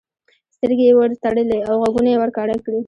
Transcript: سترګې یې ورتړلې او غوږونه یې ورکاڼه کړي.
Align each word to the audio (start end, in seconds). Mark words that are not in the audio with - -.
سترګې 0.55 0.85
یې 0.89 0.97
ورتړلې 0.99 1.59
او 1.69 1.73
غوږونه 1.81 2.09
یې 2.11 2.21
ورکاڼه 2.23 2.55
کړي. 2.65 2.79